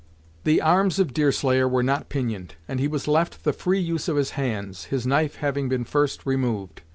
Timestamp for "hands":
4.31-4.85